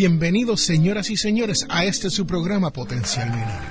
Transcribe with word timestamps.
Bienvenidos 0.00 0.60
señoras 0.60 1.10
y 1.10 1.16
señores 1.16 1.66
a 1.68 1.84
este 1.84 2.08
su 2.08 2.24
programa 2.24 2.72
Potencial 2.72 3.30
Millonario. 3.30 3.68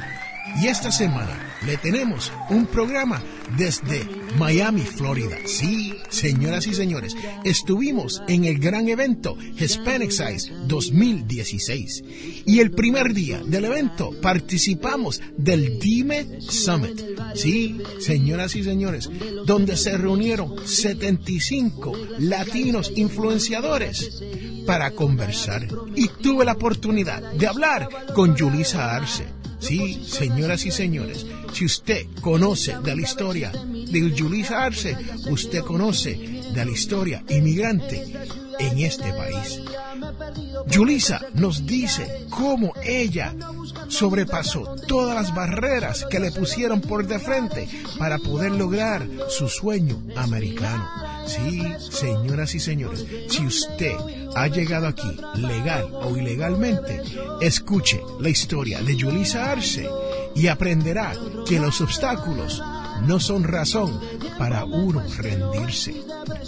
Y 0.62 0.68
esta 0.68 0.92
semana 0.92 1.32
le 1.66 1.78
tenemos 1.78 2.34
un 2.50 2.66
programa 2.66 3.24
desde 3.58 4.02
Miami, 4.38 4.82
Florida. 4.82 5.38
Sí, 5.46 5.94
señoras 6.10 6.68
y 6.68 6.74
señores, 6.74 7.16
estuvimos 7.46 8.22
en 8.28 8.44
el 8.44 8.60
gran 8.60 8.90
evento 8.90 9.38
Hispanic 9.58 10.12
Size 10.12 10.52
2016. 10.66 12.04
Y 12.46 12.60
el 12.60 12.72
primer 12.72 13.14
día 13.14 13.42
del 13.46 13.64
evento 13.64 14.12
participamos 14.22 15.22
del 15.38 15.80
Dime 15.80 16.42
Summit. 16.42 17.02
Sí, 17.36 17.78
señoras 18.00 18.56
y 18.56 18.64
señores, 18.64 19.10
donde 19.46 19.78
se 19.78 19.98
reunieron 19.98 20.68
75 20.68 21.94
latinos 22.20 22.92
influenciadores 22.96 24.22
para 24.68 24.92
conversar. 24.92 25.68
Y 25.96 26.10
tuve 26.10 26.46
la 26.46 26.52
oportunidad 26.52 27.22
de 27.32 27.48
hablar 27.48 27.90
con 28.14 28.36
Yulisa 28.36 28.96
Arce. 28.96 29.26
Sí, 29.60 30.04
señoras 30.06 30.66
y 30.68 30.72
señores, 30.72 31.26
si 31.52 31.66
usted 31.66 32.06
conoce 32.22 32.78
de 32.84 32.96
la 32.96 33.02
historia 33.02 33.52
de 33.52 34.12
Yulisa 34.14 34.64
Arce, 34.64 34.96
usted 35.32 35.62
conoce 35.62 36.14
de 36.54 36.66
la 36.66 36.72
historia 36.72 37.24
inmigrante 37.30 38.04
en 38.60 38.78
este 38.80 39.12
país. 39.14 39.62
Yulisa 40.68 41.22
nos 41.34 41.66
dice 41.66 42.26
cómo 42.30 42.74
ella 42.84 43.34
sobrepasó 43.88 44.76
todas 44.88 45.16
las 45.16 45.34
barreras 45.34 46.06
que 46.10 46.20
le 46.20 46.32
pusieron 46.32 46.82
por 46.82 47.08
de 47.08 47.20
frente 47.20 47.68
para 47.98 48.18
poder 48.20 48.52
lograr 48.52 49.08
su 49.30 49.48
sueño 49.48 50.02
americano. 50.16 50.88
Sí, 51.26 51.64
señoras 51.80 52.56
y 52.56 52.60
señores, 52.60 53.06
si 53.30 53.46
usted 53.46 53.96
ha 54.38 54.48
llegado 54.48 54.88
aquí 54.88 55.18
legal 55.36 55.90
o 55.94 56.16
ilegalmente, 56.16 57.02
escuche 57.42 58.02
la 58.20 58.30
historia 58.30 58.82
de 58.82 58.96
Yulisa 58.96 59.52
Arce 59.52 59.90
y 60.36 60.48
aprenderá 60.48 61.14
que 61.48 61.60
los 61.60 61.82
obstáculos 61.82 62.62
no 63.08 63.20
son 63.20 63.44
razón 63.44 64.00
para 64.38 64.64
uno 64.64 65.02
rendirse. 65.18 65.96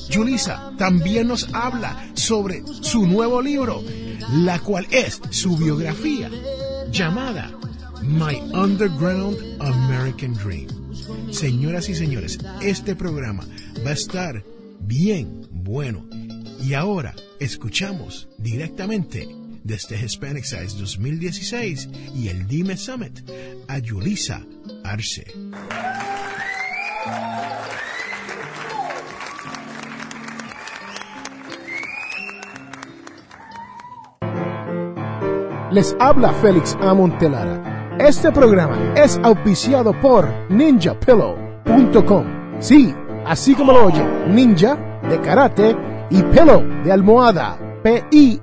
Yulisa 0.09 0.71
también 0.77 1.27
nos 1.27 1.51
habla 1.53 2.11
sobre 2.13 2.63
su 2.81 3.07
nuevo 3.07 3.41
libro, 3.41 3.83
la 4.33 4.59
cual 4.59 4.85
es 4.91 5.19
su 5.31 5.57
biografía, 5.57 6.29
llamada 6.91 7.51
My 8.03 8.35
Underground 8.53 9.35
American 9.59 10.33
Dream. 10.35 10.67
Señoras 11.31 11.89
y 11.89 11.95
señores, 11.95 12.37
este 12.61 12.95
programa 12.95 13.43
va 13.83 13.91
a 13.91 13.93
estar 13.93 14.43
bien 14.79 15.47
bueno. 15.51 16.18
Y 16.61 16.73
ahora 16.73 17.15
escuchamos 17.39 18.27
directamente 18.37 19.27
desde 19.63 20.03
Hispanic 20.03 20.43
Size 20.43 20.77
2016 20.77 21.89
y 22.15 22.27
el 22.27 22.47
Dime 22.47 22.75
Summit 22.75 23.21
a 23.67 23.79
Yulisa 23.79 24.41
Arce. 24.83 25.25
Les 35.71 35.95
habla 35.99 36.33
Félix 36.33 36.75
A. 36.81 36.93
Montelara. 36.93 37.97
Este 37.99 38.31
programa 38.31 38.93
es 38.95 39.19
auspiciado 39.23 39.93
por 40.01 40.27
ninjapillow.com. 40.49 42.25
Sí, 42.59 42.93
así 43.25 43.53
como 43.53 43.71
lo 43.71 43.85
oye, 43.85 44.03
ninja 44.27 44.75
de 45.09 45.21
karate 45.21 45.75
y 46.09 46.21
pillow 46.23 46.63
de 46.83 46.91
almohada. 46.91 47.57
P-I-L-L-O-W.com. 47.83 48.39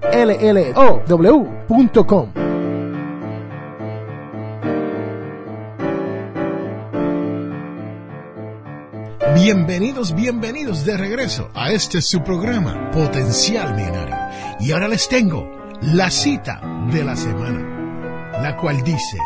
Bienvenidos, 9.34 10.14
bienvenidos 10.14 10.86
de 10.86 10.96
regreso 10.96 11.50
a 11.54 11.70
este 11.70 12.00
su 12.00 12.22
programa 12.22 12.90
Potencial 12.90 13.74
Millonario. 13.74 14.16
Y 14.60 14.72
ahora 14.72 14.88
les 14.88 15.06
tengo 15.08 15.50
la 15.82 16.10
cita 16.10 16.62
de 16.90 17.04
la 17.04 17.14
semana, 17.14 18.40
la 18.40 18.56
cual 18.56 18.82
dice, 18.82 19.18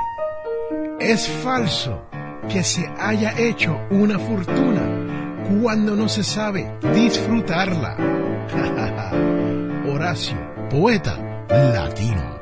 es 0.98 1.28
falso 1.28 2.02
que 2.48 2.64
se 2.64 2.90
haya 2.98 3.38
hecho 3.38 3.78
una 3.90 4.18
fortuna 4.18 4.82
cuando 5.62 5.94
no 5.94 6.08
se 6.08 6.24
sabe 6.24 6.76
disfrutarla. 6.92 8.19
Horacio, 9.93 10.37
poeta 10.69 11.16
latino. 11.49 12.41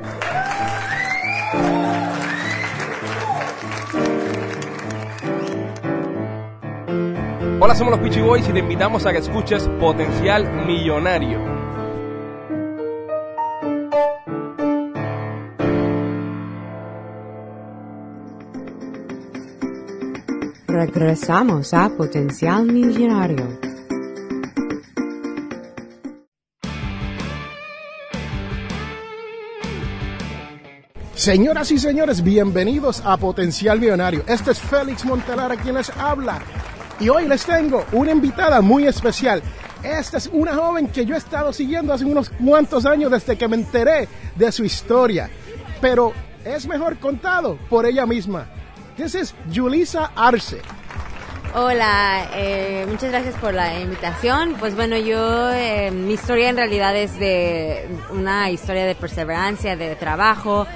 Hola, 7.61 7.75
somos 7.75 7.91
los 7.91 7.99
Peachy 7.99 8.21
Boys 8.21 8.47
y 8.47 8.53
te 8.53 8.59
invitamos 8.59 9.05
a 9.05 9.11
que 9.11 9.19
escuches 9.19 9.67
Potencial 9.79 10.65
Millonario. 10.65 11.39
Regresamos 20.67 21.73
a 21.73 21.89
Potencial 21.89 22.65
Millonario. 22.65 23.68
Señoras 31.19 31.69
y 31.71 31.77
señores, 31.77 32.23
bienvenidos 32.23 33.01
a 33.03 33.17
Potencial 33.17 33.77
Millonario. 33.77 34.23
Este 34.25 34.51
es 34.51 34.59
Félix 34.61 35.03
Montelara 35.03 35.57
quien 35.57 35.75
les 35.75 35.89
habla. 35.97 36.39
Y 36.97 37.09
hoy 37.09 37.27
les 37.27 37.43
tengo 37.43 37.83
una 37.91 38.11
invitada 38.11 38.61
muy 38.61 38.87
especial. 38.87 39.43
Esta 39.83 40.17
es 40.17 40.27
una 40.31 40.55
joven 40.55 40.87
que 40.87 41.05
yo 41.05 41.15
he 41.15 41.17
estado 41.17 41.51
siguiendo 41.51 41.91
hace 41.91 42.05
unos 42.05 42.29
cuantos 42.29 42.85
años 42.85 43.11
desde 43.11 43.37
que 43.37 43.49
me 43.49 43.57
enteré 43.57 44.07
de 44.37 44.49
su 44.53 44.63
historia. 44.63 45.29
Pero 45.81 46.13
es 46.45 46.65
mejor 46.65 46.97
contado 46.99 47.59
por 47.69 47.85
ella 47.85 48.05
misma. 48.05 48.47
Esa 48.97 49.19
es 49.19 49.35
Julisa 49.53 50.13
Arce. 50.15 50.61
Hola, 51.55 52.29
eh, 52.35 52.85
muchas 52.87 53.09
gracias 53.09 53.33
por 53.35 53.55
la 53.55 53.79
invitación. 53.79 54.55
Pues 54.59 54.75
bueno, 54.75 54.95
yo, 54.97 55.51
eh, 55.51 55.89
mi 55.89 56.13
historia 56.13 56.47
en 56.49 56.57
realidad 56.57 56.95
es 56.95 57.17
de 57.17 57.89
una 58.11 58.51
historia 58.51 58.85
de 58.85 58.93
perseverancia, 58.93 59.75
de 59.75 59.95
trabajo. 59.95 60.67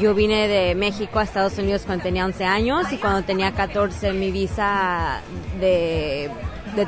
Yo 0.00 0.14
vine 0.14 0.46
de 0.48 0.74
México 0.74 1.18
a 1.18 1.22
Estados 1.22 1.56
Unidos 1.58 1.82
cuando 1.86 2.04
tenía 2.04 2.26
11 2.26 2.44
años 2.44 2.92
y 2.92 2.98
cuando 2.98 3.22
tenía 3.22 3.52
14 3.52 4.12
mi 4.12 4.30
visa 4.30 5.22
de, 5.58 6.30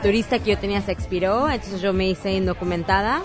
turista 0.02 0.38
que 0.38 0.50
yo 0.50 0.58
tenía 0.58 0.82
se 0.82 0.92
expiró, 0.92 1.48
entonces 1.48 1.80
yo 1.80 1.92
me 1.92 2.08
hice 2.08 2.32
indocumentada. 2.32 3.22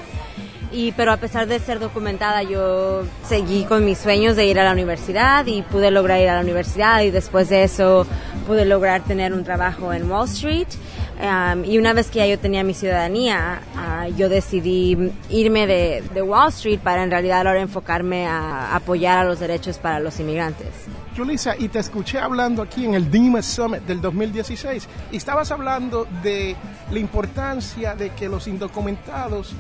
Y, 0.72 0.92
pero 0.94 1.12
a 1.12 1.18
pesar 1.18 1.48
de 1.48 1.60
ser 1.60 1.80
documentada, 1.80 2.42
yo 2.42 3.04
seguí 3.28 3.64
con 3.66 3.86
mis 3.86 4.00
sueños 4.00 4.36
de 4.36 4.46
ir 4.46 4.60
a 4.60 4.64
la 4.64 4.72
universidad 4.72 5.46
y 5.46 5.62
pude 5.62 5.92
lograr 5.92 6.20
ir 6.20 6.30
a 6.30 6.36
la 6.36 6.42
universidad 6.42 7.02
y 7.02 7.12
después 7.12 7.50
de 7.50 7.64
eso 7.64 8.08
pude 8.48 8.66
lograr 8.66 9.04
tener 9.04 9.34
un 9.34 9.44
trabajo 9.44 9.94
en 9.94 10.10
Wall 10.10 10.28
Street. 10.28 10.68
Um, 11.22 11.64
y 11.64 11.78
una 11.78 11.94
vez 11.94 12.10
que 12.10 12.20
ya 12.20 12.26
yo 12.26 12.40
tenía 12.40 12.64
mi 12.64 12.74
ciudadanía, 12.74 13.62
yo 14.10 14.30
decidí 14.30 15.12
irme 15.30 15.68
de, 15.68 16.04
de, 16.14 16.22
Wall 16.22 16.50
Street 16.50 16.80
para 16.80 17.04
en 17.04 17.12
realidad 17.12 17.48
ahora 17.48 17.62
enfocarme 17.62 18.28
a 18.28 18.76
apoyar 18.76 19.20
a 19.20 19.24
los 19.24 19.40
derechos 19.40 19.78
para 19.78 20.00
los 20.00 20.20
inmigrantes. 20.20 20.68
Julissa, 21.16 21.56
y 21.58 21.68
te 21.68 21.80
escuché 21.80 22.20
hablando 22.20 22.62
aquí 22.62 22.86
en 22.86 22.96
el 22.96 23.12
DIMA 23.12 23.42
Summit 23.42 23.84
del 23.84 24.02
2016 24.02 24.88
y 25.12 25.18
estabas 25.18 25.52
hablando 25.52 26.08
de 26.24 26.56
la 26.92 27.00
importancia 27.00 27.96
de 27.96 28.10
que 28.12 28.28
los 28.28 28.48
indocumentados 28.48 29.54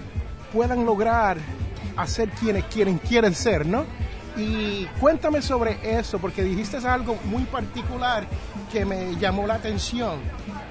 puedan 0.51 0.86
lograr 0.86 1.38
hacer 1.96 2.30
quienes 2.30 2.63
quieren, 2.66 2.98
quieren 2.98 3.36
ser, 3.36 3.66
¿no? 3.66 3.86
Y 4.36 4.86
cuéntame 5.00 5.42
sobre 5.42 5.78
eso, 5.98 6.18
porque 6.20 6.44
dijiste 6.44 6.78
algo 6.88 7.18
muy 7.26 7.44
particular 7.44 8.26
que 8.72 8.84
me 8.84 9.16
llamó 9.18 9.46
la 9.46 9.56
atención. 9.56 10.20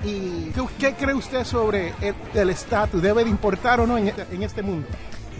¿Y 0.04 0.50
qué, 0.78 0.94
cree 0.94 1.14
usted 1.14 1.44
sobre 1.44 1.92
el 2.34 2.50
estatus? 2.50 3.00
¿Debe 3.00 3.22
de 3.24 3.30
importar 3.30 3.80
o 3.80 3.86
no 3.86 3.96
en, 3.96 4.12
en 4.30 4.42
este 4.42 4.62
mundo? 4.62 4.88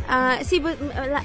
Uh, 0.08 0.44
sí, 0.44 0.60
pues, 0.60 0.76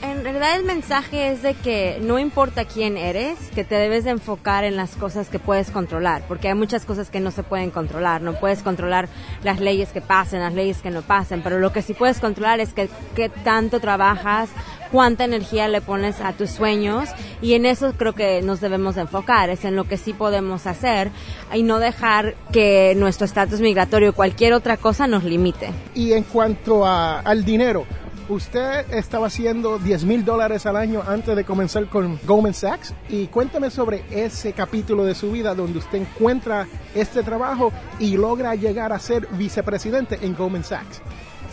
en 0.02 0.24
realidad 0.24 0.56
el 0.56 0.64
mensaje 0.64 1.32
es 1.32 1.42
de 1.42 1.56
que 1.56 2.00
no 2.02 2.20
importa 2.20 2.66
quién 2.66 2.96
eres, 2.98 3.38
que 3.54 3.64
te 3.64 3.76
debes 3.76 4.04
de 4.04 4.12
enfocar 4.12 4.64
en 4.64 4.76
las 4.76 4.96
cosas 4.96 5.30
que 5.30 5.40
puedes 5.40 5.72
controlar, 5.72 6.22
porque 6.28 6.48
hay 6.48 6.54
muchas 6.54 6.86
cosas 6.86 7.10
que 7.10 7.20
no 7.20 7.32
se 7.32 7.44
pueden 7.44 7.72
controlar. 7.72 8.22
No 8.22 8.40
puedes 8.40 8.62
controlar 8.62 9.10
las 9.44 9.60
leyes 9.60 9.90
que 9.90 10.02
pasen, 10.02 10.40
las 10.40 10.54
leyes 10.54 10.82
que 10.82 10.92
no 10.92 11.02
pasen, 11.02 11.42
pero 11.42 11.60
lo 11.60 11.74
que 11.74 11.82
sí 11.82 11.94
puedes 11.94 12.20
controlar 12.20 12.60
es 12.60 12.74
que, 12.74 12.90
que 13.16 13.30
tanto 13.30 13.80
trabajas, 13.80 14.50
cuánta 14.92 15.26
energía 15.26 15.68
le 15.68 15.82
pones 15.82 16.22
a 16.22 16.34
tus 16.34 16.52
sueños 16.52 17.10
y 17.42 17.54
en 17.54 17.66
eso 17.66 17.94
creo 17.98 18.14
que 18.14 18.42
nos 18.42 18.62
debemos 18.62 18.96
de 18.96 19.02
enfocar, 19.02 19.50
es 19.50 19.66
en 19.66 19.76
lo 19.76 19.86
que 19.86 19.98
sí 19.98 20.14
podemos 20.14 20.66
hacer 20.66 21.12
y 21.54 21.64
no 21.64 21.80
dejar 21.80 22.36
que 22.52 22.94
nuestro 22.96 23.26
estatus 23.26 23.60
migratorio 23.60 24.12
o 24.12 24.14
cualquier 24.14 24.54
otra 24.54 24.78
cosa 24.78 25.08
nos 25.08 25.24
limite. 25.24 25.72
Y 25.94 26.14
en 26.14 26.24
cuanto 26.24 26.86
a, 26.86 27.20
al 27.20 27.44
dinero, 27.44 27.86
Usted 28.30 28.94
estaba 28.94 29.28
haciendo 29.28 29.80
10 29.80 30.04
mil 30.04 30.26
dólares 30.26 30.66
al 30.66 30.76
año 30.76 31.02
antes 31.08 31.34
de 31.34 31.46
comenzar 31.46 31.88
con 31.88 32.20
Goldman 32.26 32.54
Sachs 32.54 32.94
y 33.08 33.28
cuéntame 33.28 33.70
sobre 33.70 34.04
ese 34.12 34.52
capítulo 34.52 35.06
de 35.06 35.16
su 35.16 35.32
vida 35.32 35.56
donde 35.56 35.80
usted 35.80 36.00
encuentra 36.00 36.68
este 36.94 37.24
trabajo 37.24 37.72
y 38.00 38.18
logra 38.18 38.54
llegar 38.56 38.92
a 38.92 39.00
ser 39.00 39.28
vicepresidente 39.38 40.20
en 40.22 40.36
Goldman 40.36 40.66
Sachs. 40.66 41.02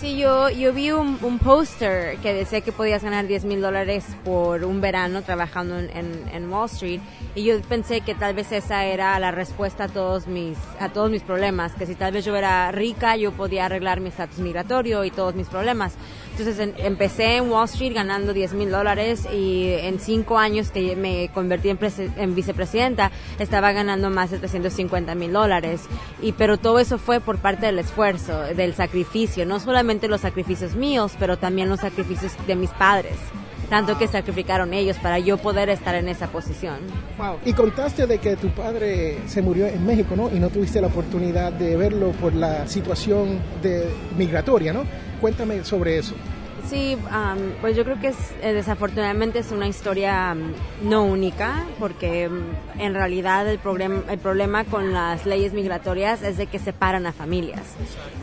Sí, 0.00 0.16
yo, 0.16 0.50
yo 0.50 0.72
vi 0.72 0.90
un, 0.90 1.18
un 1.22 1.38
póster 1.38 2.18
que 2.18 2.34
decía 2.34 2.60
que 2.60 2.72
podías 2.72 3.04
ganar 3.04 3.28
10 3.28 3.44
mil 3.44 3.60
dólares 3.60 4.04
por 4.24 4.64
un 4.64 4.80
verano 4.80 5.22
trabajando 5.22 5.78
en, 5.78 6.28
en, 6.32 6.52
Wall 6.52 6.66
Street 6.66 7.00
y 7.36 7.44
yo 7.44 7.60
pensé 7.62 8.00
que 8.00 8.16
tal 8.16 8.34
vez 8.34 8.50
esa 8.50 8.84
era 8.84 9.16
la 9.20 9.30
respuesta 9.30 9.84
a 9.84 9.88
todos 9.88 10.26
mis, 10.26 10.58
a 10.80 10.88
todos 10.88 11.10
mis 11.12 11.22
problemas, 11.22 11.72
que 11.74 11.86
si 11.86 11.94
tal 11.94 12.12
vez 12.12 12.24
yo 12.24 12.34
era 12.34 12.72
rica 12.72 13.16
yo 13.16 13.30
podía 13.30 13.66
arreglar 13.66 14.00
mi 14.00 14.08
estatus 14.08 14.40
migratorio 14.40 15.04
y 15.04 15.12
todos 15.12 15.36
mis 15.36 15.46
problemas. 15.46 15.94
Entonces 16.36 16.74
empecé 16.78 17.36
en 17.36 17.48
Wall 17.48 17.66
Street 17.66 17.94
ganando 17.94 18.32
10 18.32 18.54
mil 18.54 18.68
dólares 18.68 19.24
y 19.32 19.68
en 19.70 20.00
cinco 20.00 20.36
años 20.36 20.72
que 20.72 20.96
me 20.96 21.30
convertí 21.32 21.68
en, 21.68 21.78
en 22.16 22.34
vicepresidenta 22.34 23.12
estaba 23.38 23.70
ganando 23.70 24.10
más 24.10 24.32
de 24.32 24.40
350 24.40 25.14
mil 25.14 25.32
dólares. 25.32 25.82
Y, 26.20 26.32
pero 26.32 26.56
todo 26.56 26.80
eso 26.80 26.98
fue 26.98 27.20
por 27.20 27.38
parte 27.38 27.66
del 27.66 27.78
esfuerzo, 27.78 28.40
del 28.40 28.74
sacrificio, 28.74 29.46
no 29.46 29.60
solamente 29.60 30.08
los 30.08 30.22
sacrificios 30.22 30.74
míos, 30.74 31.12
pero 31.20 31.36
también 31.36 31.68
los 31.68 31.78
sacrificios 31.78 32.32
de 32.48 32.56
mis 32.56 32.70
padres 32.70 33.14
tanto 33.70 33.96
que 33.98 34.06
sacrificaron 34.06 34.74
ellos 34.74 34.98
para 34.98 35.18
yo 35.18 35.38
poder 35.38 35.68
estar 35.70 35.94
en 35.94 36.08
esa 36.08 36.28
posición. 36.28 36.76
Wow. 37.18 37.38
Y 37.44 37.54
contaste 37.54 38.06
de 38.06 38.18
que 38.18 38.36
tu 38.36 38.48
padre 38.50 39.18
se 39.26 39.42
murió 39.42 39.66
en 39.66 39.84
México, 39.86 40.14
¿no? 40.14 40.30
Y 40.30 40.38
no 40.38 40.50
tuviste 40.50 40.80
la 40.80 40.88
oportunidad 40.88 41.52
de 41.52 41.74
verlo 41.76 42.12
por 42.12 42.34
la 42.34 42.66
situación 42.68 43.40
de 43.62 43.88
migratoria, 44.16 44.72
¿no? 44.72 44.84
Cuéntame 45.20 45.64
sobre 45.64 45.98
eso. 45.98 46.14
Sí, 46.68 46.96
pues 47.60 47.76
yo 47.76 47.84
creo 47.84 48.00
que 48.00 48.08
es, 48.08 48.16
eh, 48.42 48.54
desafortunadamente 48.54 49.38
es 49.38 49.52
una 49.52 49.68
historia 49.68 50.34
no 50.82 51.04
única, 51.04 51.66
porque 51.78 52.30
en 52.78 52.94
realidad 52.94 53.46
el, 53.46 53.60
el 54.08 54.18
problema 54.18 54.64
con 54.64 54.92
las 54.92 55.26
leyes 55.26 55.52
migratorias 55.52 56.22
es 56.22 56.38
de 56.38 56.46
que 56.46 56.58
separan 56.58 57.06
a 57.06 57.12
familias. 57.12 57.62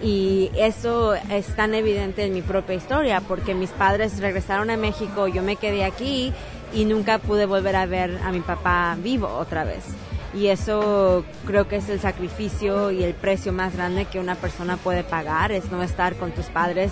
Y 0.02 0.50
eso 0.56 1.14
es 1.14 1.56
tan 1.56 1.76
evidente 1.76 2.26
en 2.26 2.34
mi 2.34 2.42
propia 2.42 2.76
historia, 2.76 3.22
porque 3.22 3.54
mis 3.54 3.70
padres 3.70 4.20
regresaron 4.20 4.72
a 4.72 4.78
México, 4.78 5.28
yo 5.28 5.44
me 5.44 5.56
quedé 5.56 5.84
aquí 5.84 6.34
y 6.74 6.86
nunca 6.86 7.20
pude 7.20 7.46
volver 7.46 7.76
a 7.76 7.86
ver 7.86 8.20
a 8.24 8.32
mi 8.32 8.40
papá 8.40 8.98
vivo 9.00 9.28
otra 9.28 9.64
vez 9.66 9.84
y 10.33 10.48
eso 10.48 11.25
creo 11.45 11.68
que 11.68 11.78
es 11.78 11.89
el 11.89 12.00
sacrificio 12.00 12.92
y 12.92 13.04
el 13.04 13.13
precio 13.13 13.51
más 13.51 13.75
grande 13.75 14.06
que 14.06 14.19
una 14.19 14.36
persona 14.36 14.78
puede 14.78 15.04
pagar, 15.04 15.51
es 15.51 15.72
no 15.72 15.83
estar 15.83 16.16
con 16.16 16.31
tus 16.31 16.45
padres 16.45 16.92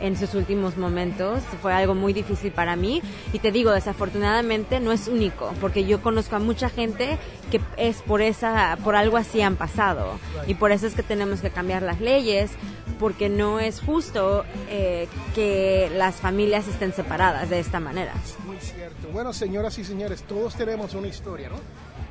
en 0.00 0.16
sus 0.16 0.34
últimos 0.34 0.76
momentos. 0.76 1.42
Fue 1.62 1.72
algo 1.72 1.94
muy 1.94 2.12
difícil 2.12 2.52
para 2.52 2.74
mí 2.76 3.02
y 3.32 3.38
te 3.38 3.52
digo, 3.52 3.70
desafortunadamente 3.70 4.80
no 4.80 4.92
es 4.92 5.08
único, 5.08 5.52
porque 5.60 5.84
yo 5.84 6.02
conozco 6.02 6.36
a 6.36 6.38
mucha 6.38 6.68
gente 6.68 7.18
que 7.50 7.60
es 7.76 8.02
por 8.02 8.22
esa 8.22 8.78
por 8.82 8.96
algo 8.96 9.16
así 9.16 9.42
han 9.42 9.56
pasado 9.56 10.18
y 10.46 10.54
por 10.54 10.72
eso 10.72 10.86
es 10.86 10.94
que 10.94 11.02
tenemos 11.02 11.40
que 11.40 11.50
cambiar 11.50 11.82
las 11.82 12.00
leyes 12.00 12.52
porque 12.98 13.28
no 13.28 13.60
es 13.60 13.80
justo 13.80 14.44
eh, 14.68 15.08
que 15.34 15.90
las 15.96 16.16
familias 16.16 16.68
estén 16.68 16.92
separadas 16.92 17.50
de 17.50 17.60
esta 17.60 17.80
manera. 17.80 18.12
Muy 18.46 18.58
cierto. 18.58 19.08
Bueno, 19.12 19.32
señoras 19.32 19.78
y 19.78 19.84
señores, 19.84 20.22
todos 20.22 20.54
tenemos 20.54 20.94
una 20.94 21.08
historia, 21.08 21.48
¿no? 21.48 21.56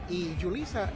Y 0.09 0.35
Julissa 0.41 0.89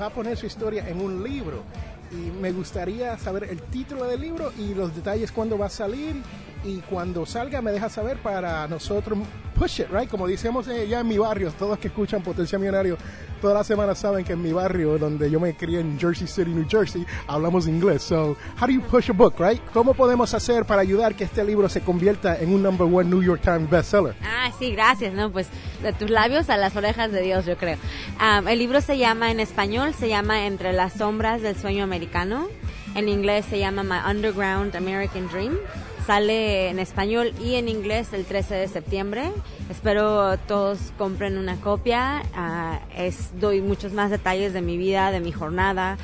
va 0.00 0.06
a 0.06 0.10
poner 0.10 0.36
su 0.36 0.46
historia 0.46 0.88
en 0.88 1.00
un 1.00 1.22
libro. 1.22 1.62
Y 2.10 2.30
me 2.30 2.52
gustaría 2.52 3.16
saber 3.16 3.44
el 3.44 3.62
título 3.62 4.04
del 4.04 4.20
libro 4.20 4.52
y 4.58 4.74
los 4.74 4.94
detalles 4.94 5.32
cuándo 5.32 5.56
va 5.56 5.66
a 5.66 5.70
salir 5.70 6.16
y 6.64 6.78
cuando 6.80 7.24
salga 7.26 7.62
me 7.62 7.72
deja 7.72 7.88
saber 7.88 8.18
para 8.18 8.68
nosotros 8.68 9.18
push 9.62 9.78
it, 9.78 9.90
right? 9.92 10.08
Como 10.08 10.26
decimos 10.26 10.66
eh, 10.66 10.88
ya 10.88 11.00
en 11.00 11.06
mi 11.06 11.18
barrio, 11.18 11.52
todos 11.52 11.78
que 11.78 11.86
escuchan 11.86 12.20
Potencial 12.20 12.60
Millonario 12.60 12.98
toda 13.40 13.54
la 13.54 13.64
semana 13.64 13.94
saben 13.96 14.24
que 14.24 14.34
en 14.34 14.42
mi 14.42 14.52
barrio, 14.52 14.98
donde 14.98 15.28
yo 15.28 15.40
me 15.40 15.54
crié 15.54 15.80
en 15.80 15.98
Jersey 15.98 16.28
City, 16.28 16.50
New 16.50 16.64
Jersey, 16.68 17.04
hablamos 17.26 17.66
inglés. 17.66 18.02
So, 18.02 18.36
how 18.60 18.66
do 18.66 18.72
you 18.72 18.80
push 18.80 19.10
a 19.10 19.12
book, 19.12 19.34
right? 19.38 19.60
¿Cómo 19.72 19.94
podemos 19.94 20.32
hacer 20.32 20.64
para 20.64 20.80
ayudar 20.80 21.16
que 21.16 21.24
este 21.24 21.44
libro 21.44 21.68
se 21.68 21.80
convierta 21.80 22.38
en 22.38 22.54
un 22.54 22.62
number 22.62 22.86
one 22.86 23.10
New 23.10 23.20
York 23.20 23.42
Times 23.42 23.68
bestseller? 23.68 24.14
Ah, 24.22 24.52
sí, 24.58 24.72
gracias, 24.72 25.12
¿no? 25.12 25.30
Pues 25.30 25.48
de 25.82 25.92
tus 25.92 26.08
labios 26.08 26.50
a 26.50 26.56
las 26.56 26.76
orejas 26.76 27.10
de 27.10 27.20
Dios, 27.20 27.44
yo 27.44 27.56
creo. 27.56 27.78
Um, 28.20 28.46
el 28.46 28.60
libro 28.60 28.80
se 28.80 28.96
llama, 28.96 29.32
en 29.32 29.40
español, 29.40 29.92
se 29.92 30.08
llama 30.08 30.46
Entre 30.46 30.72
las 30.72 30.92
sombras 30.92 31.42
del 31.42 31.56
sueño 31.56 31.82
americano. 31.82 32.46
En 32.94 33.08
inglés 33.08 33.44
se 33.46 33.58
llama 33.58 33.82
My 33.82 34.08
Underground 34.08 34.76
American 34.76 35.26
Dream. 35.28 35.58
Sale 36.06 36.68
en 36.68 36.78
español 36.78 37.32
y 37.40 37.54
en 37.54 37.68
inglés 37.68 38.12
el 38.12 38.24
13 38.24 38.54
de 38.54 38.68
septiembre. 38.68 39.30
Espero 39.70 40.36
todos 40.48 40.78
compren 40.98 41.38
una 41.38 41.56
copia. 41.60 42.22
Ah, 42.34 42.80
es, 42.96 43.30
doy 43.40 43.60
muchos 43.60 43.92
más 43.92 44.10
detalles 44.10 44.52
de 44.52 44.62
mi 44.62 44.76
vida, 44.76 45.10
de 45.10 45.20
mi 45.20 45.32
jornada 45.32 45.96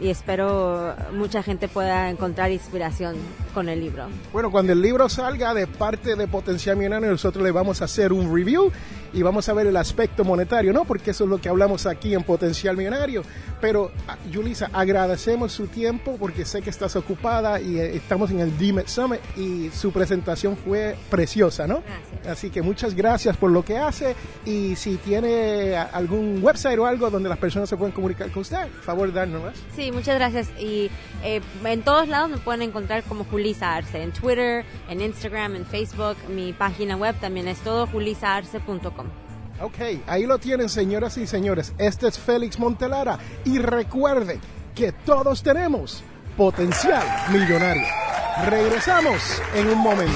y 0.00 0.08
espero 0.08 0.94
mucha 1.12 1.42
gente 1.42 1.68
pueda 1.68 2.10
encontrar 2.10 2.50
inspiración 2.52 3.16
con 3.54 3.68
el 3.68 3.80
libro. 3.80 4.06
Bueno, 4.32 4.50
cuando 4.50 4.72
el 4.72 4.80
libro 4.80 5.08
salga 5.08 5.52
de 5.52 5.66
parte 5.66 6.14
de 6.14 6.28
Potencial 6.28 6.76
Millonario, 6.76 7.10
nosotros 7.10 7.42
le 7.42 7.50
vamos 7.50 7.82
a 7.82 7.86
hacer 7.86 8.12
un 8.12 8.34
review 8.34 8.70
y 9.12 9.22
vamos 9.22 9.48
a 9.48 9.52
ver 9.52 9.66
el 9.66 9.76
aspecto 9.76 10.24
monetario, 10.24 10.72
¿no? 10.72 10.84
Porque 10.84 11.10
eso 11.10 11.24
es 11.24 11.30
lo 11.30 11.38
que 11.38 11.48
hablamos 11.48 11.86
aquí 11.86 12.14
en 12.14 12.22
Potencial 12.22 12.76
Millonario. 12.76 13.22
Pero, 13.60 13.92
ah, 14.08 14.16
Julissa, 14.32 14.70
agradecemos 14.72 15.52
su 15.52 15.66
tiempo 15.66 16.16
porque 16.18 16.44
sé 16.44 16.62
que 16.62 16.70
estás 16.70 16.96
ocupada 16.96 17.60
y 17.60 17.78
eh, 17.78 17.96
estamos 17.96 18.30
en 18.30 18.40
el 18.40 18.56
DMET 18.58 18.88
Summit 18.88 19.20
y 19.36 19.70
su 19.70 19.92
presentación 19.92 20.56
fue 20.56 20.96
preciosa, 21.10 21.66
¿no? 21.66 21.82
Así 22.28 22.50
que 22.50 22.62
muchas 22.62 22.94
gracias 22.94 23.36
por 23.36 23.50
lo 23.50 23.64
que 23.64 23.78
hace 23.78 24.14
y 24.44 24.76
si 24.76 24.96
tiene 24.96 25.76
algún 25.76 26.40
website 26.42 26.78
o 26.78 26.86
algo 26.86 27.10
donde 27.10 27.28
las 27.28 27.38
personas 27.38 27.68
se 27.68 27.76
pueden 27.76 27.92
comunicar 27.92 28.30
con 28.30 28.42
usted, 28.42 28.68
favor 28.82 29.12
darnos 29.12 29.42
más. 29.42 29.54
Sí, 29.76 29.92
muchas 29.92 30.16
gracias. 30.16 30.48
Y 30.58 30.90
eh, 31.22 31.40
en 31.64 31.82
todos 31.82 32.08
lados 32.08 32.30
me 32.30 32.38
pueden 32.38 32.62
encontrar 32.62 33.02
como 33.04 33.24
Julissa 33.24 33.74
Arce, 33.74 34.02
en 34.02 34.12
Twitter, 34.12 34.64
en 34.88 35.00
Instagram, 35.00 35.56
en 35.56 35.66
Facebook. 35.66 36.16
Mi 36.28 36.52
página 36.52 36.96
web 36.96 37.14
también 37.20 37.48
es 37.48 37.58
todo 37.58 37.86
julisaarce.com. 37.86 39.01
Ok, 39.62 39.78
ahí 40.08 40.26
lo 40.26 40.38
tienen, 40.38 40.68
señoras 40.68 41.16
y 41.18 41.26
señores. 41.26 41.72
Este 41.78 42.08
es 42.08 42.18
Félix 42.18 42.58
Montelara. 42.58 43.16
Y 43.44 43.58
recuerden 43.58 44.40
que 44.74 44.90
todos 44.90 45.40
tenemos 45.44 46.02
potencial 46.36 47.04
millonario. 47.30 47.86
Regresamos 48.46 49.40
en 49.54 49.68
un 49.68 49.78
momento. 49.78 50.12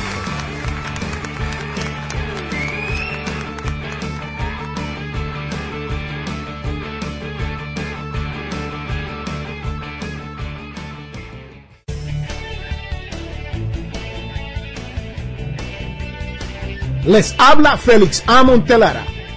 Les 17.04 17.32
habla 17.38 17.76
Félix 17.76 18.24
A. 18.26 18.42
Montelara 18.42 19.06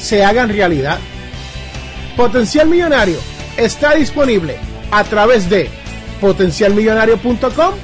se 0.00 0.24
hagan 0.24 0.48
realidad. 0.48 0.98
Potencial 2.16 2.68
Millonario 2.68 3.18
está 3.56 3.94
disponible 3.94 4.56
a 4.90 5.04
través 5.04 5.48
de 5.48 5.70
potencialmillonario.com 6.20 7.74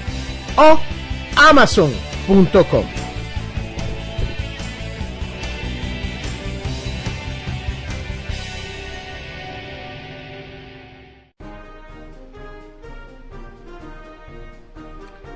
o 0.57 0.81
amazon.com. 1.37 2.85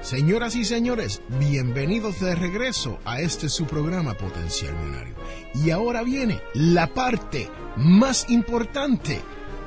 Señoras 0.02 0.56
y 0.56 0.64
señores, 0.64 1.22
bienvenidos 1.38 2.18
de 2.18 2.34
regreso 2.34 2.98
a 3.04 3.20
este 3.20 3.48
su 3.48 3.66
programa 3.66 4.14
Potencial 4.14 4.74
Millonario. 4.74 5.14
Y 5.54 5.70
ahora 5.70 6.02
viene 6.02 6.40
la 6.54 6.86
parte 6.88 7.48
más 7.76 8.28
importante 8.28 9.20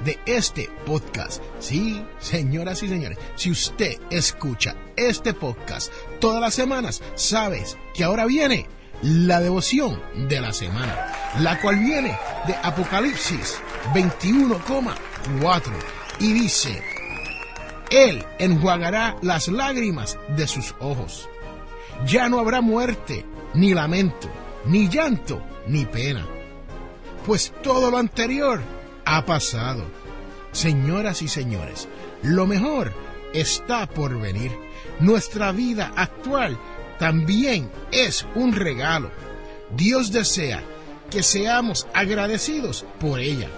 de 0.04 0.20
este 0.25 0.70
podcast. 0.86 1.42
Sí, 1.60 2.04
señoras 2.20 2.84
y 2.84 2.88
señores, 2.88 3.18
si 3.36 3.52
usted 3.52 4.00
escucha 4.10 4.75
este 4.96 5.34
podcast 5.34 5.92
todas 6.20 6.42
las 6.42 6.54
semanas, 6.54 7.02
sabes 7.16 7.78
que 7.94 8.04
ahora 8.04 8.25
viene 8.25 8.68
la 9.02 9.42
devoción 9.42 10.00
de 10.30 10.40
la 10.42 10.54
semana, 10.54 11.12
la 11.40 11.60
cual 11.62 11.80
viene 11.80 12.18
de 12.48 12.56
Apocalipsis 12.63 13.60
21,4 13.94 15.62
y 16.20 16.34
dice, 16.34 16.82
Él 17.90 18.25
enjuagará 18.40 19.18
las 19.22 19.48
lágrimas 19.48 20.18
de 20.36 20.48
sus 20.48 20.74
ojos. 20.80 21.30
Ya 22.06 22.30
no 22.30 22.40
habrá 22.40 22.62
muerte, 22.62 23.25
ni 23.54 23.74
lamento, 23.74 24.30
ni 24.66 24.88
llanto, 24.90 25.42
ni 25.67 25.86
pena, 25.86 26.25
pues 27.25 27.53
todo 27.62 27.91
lo 27.91 27.98
anterior 27.98 28.62
ha 29.05 29.25
pasado. 29.25 29.84
Señoras 30.51 31.22
y 31.22 31.27
señores, 31.27 31.88
lo 32.22 32.46
mejor 32.46 32.93
está 33.34 33.88
por 33.88 34.20
venir. 34.20 34.51
Nuestra 35.00 35.51
vida 35.51 35.91
actual 35.96 36.58
también 37.00 37.70
es 37.91 38.25
un 38.36 38.53
regalo. 38.53 39.12
Dios 39.75 40.12
desea 40.12 40.63
que 41.10 41.24
seamos 41.24 41.88
agradecidos 41.93 42.86
por 43.00 43.20
ella, 43.20 43.50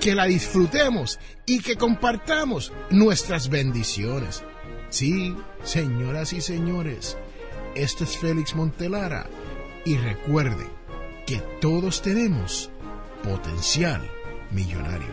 que 0.00 0.14
la 0.14 0.26
disfrutemos 0.26 1.18
y 1.46 1.60
que 1.60 1.76
compartamos 1.76 2.72
nuestras 2.90 3.48
bendiciones. 3.48 4.42
Sí, 4.90 5.34
señoras 5.64 6.32
y 6.32 6.40
señores, 6.40 7.16
este 7.74 8.04
es 8.04 8.16
Félix 8.18 8.54
Montelara 8.54 9.26
y 9.84 9.96
recuerde 9.96 10.75
que 11.26 11.42
todos 11.60 12.00
tenemos 12.02 12.70
potencial 13.24 14.00
millonario. 14.52 15.08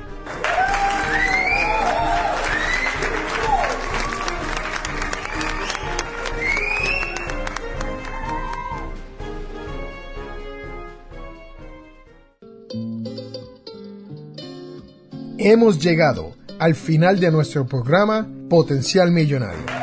Hemos 15.39 15.79
llegado 15.79 16.35
al 16.59 16.75
final 16.75 17.19
de 17.19 17.31
nuestro 17.31 17.65
programa 17.65 18.29
Potencial 18.49 19.11
Millonario. 19.11 19.82